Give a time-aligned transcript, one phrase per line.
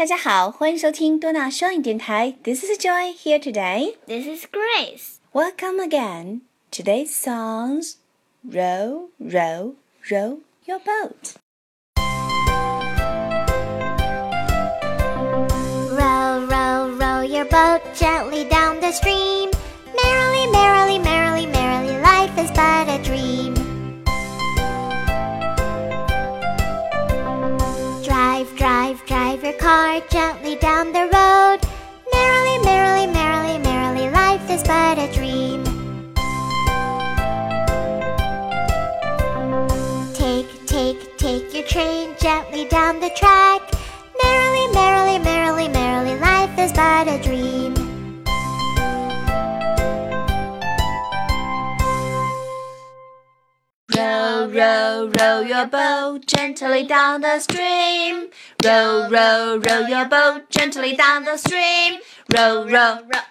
[0.00, 2.34] 大家好，欢迎收听多纳双语电台。
[2.42, 3.96] This is Joy here today.
[4.06, 5.16] This is Grace.
[5.32, 6.42] Welcome again.
[6.70, 7.94] Today's songs:
[8.42, 9.74] Row, row,
[10.08, 11.36] row your boat.
[15.90, 19.50] Row, row, row your boat gently down the stream.
[30.09, 31.59] Gently down the road.
[32.11, 35.63] Merrily, merrily, merrily, merrily, life is but a dream.
[40.13, 43.61] Take, take, take your train gently down the track.
[44.23, 47.80] Merrily, merrily, merrily, merrily, life is but a dream.
[54.51, 58.27] Row, row, your boat gently down the stream.
[58.65, 62.01] Row, row, row your boat gently down the stream.
[62.35, 62.99] Row, row.
[63.01, 63.21] row.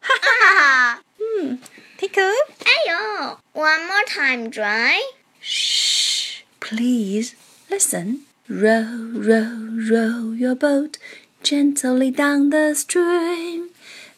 [0.00, 1.54] Ha Hmm.
[1.96, 2.34] Tickle.
[2.72, 4.98] Ayo, one more time, Joy.
[5.40, 6.42] Shh.
[6.58, 7.36] Please
[7.70, 8.22] listen.
[8.48, 10.98] Row, row, row your boat
[11.44, 13.68] gently down the stream.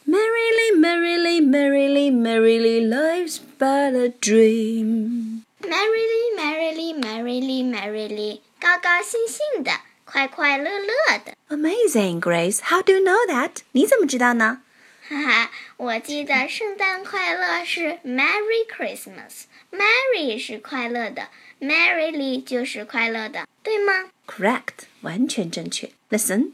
[0.07, 9.72] Merrily, merrily, merrily, merrily, life's but a dream Merrily, merrily, merrily, merrily，高高兴兴的，
[10.06, 11.36] 快快乐乐的。
[11.50, 12.62] Amazing, Grace.
[12.62, 13.58] How do you know that?
[13.74, 14.62] 你怎么知道呢？
[15.08, 21.28] 哈哈，我记得圣诞快乐是 Merry Christmas，Merry 是快乐的，
[21.60, 24.10] Merrily 就是快乐的，对吗？
[24.26, 24.86] Correct.
[25.02, 25.90] 完全正确。
[26.10, 26.54] Listen.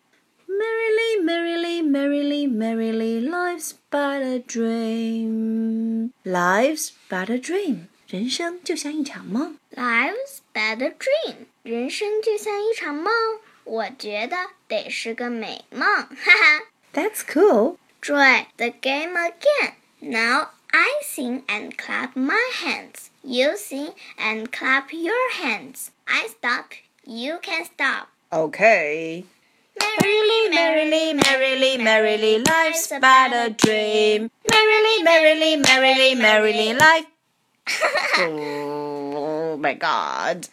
[0.50, 6.12] Merrily, merrily, merrily, merrily, life's but a dream.
[6.24, 7.90] Life's but a dream.
[8.12, 9.58] 人生就像一场梦。
[9.76, 13.14] Life's but a dream，人生就像一场梦，
[13.64, 16.64] 我觉得得是个美梦，哈哈。
[16.94, 17.78] That's cool.
[18.02, 19.74] Try the game again.
[20.00, 23.10] Now I sing and clap my hands.
[23.24, 25.90] You sing and clap your hands.
[26.06, 26.72] I stop.
[27.04, 28.08] You can stop.
[28.32, 29.26] Okay.
[29.80, 34.32] Merrily, merrily, merrily, merrily, life's but a dream.
[34.50, 37.06] Merrily, merrily, merrily, merrily, life.
[38.19, 40.49] oh my god.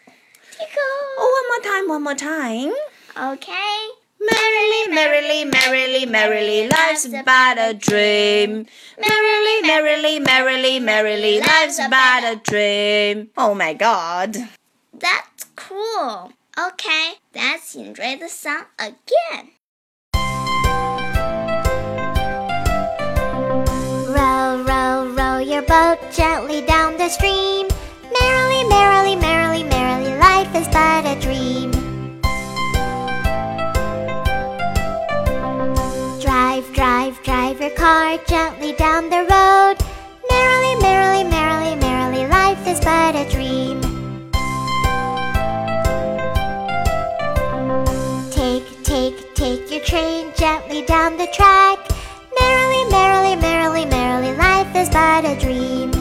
[1.18, 2.74] Oh, one more time, one more time.
[3.18, 3.90] Okay.
[4.22, 8.66] Merrily, merrily, merrily, merrily, life's but a dream.
[8.98, 13.30] Merrily, merrily, merrily, merrily, life's but a dream.
[13.38, 14.36] Oh my god.
[14.94, 16.34] That's cool.
[16.58, 19.52] Okay, let's enjoy the song again.
[25.70, 27.68] Boat gently down the stream.
[28.20, 31.70] Merrily, merrily, merrily, merrily, life is but a dream.
[36.20, 39.76] Drive, drive, drive your car gently down the road.
[40.32, 43.80] Merrily, merrily, merrily, merrily, life is but a dream.
[48.32, 51.78] Take, take, take your train gently down the track.
[52.40, 53.79] Merrily, merrily, merrily,
[54.80, 55.99] is but a dream.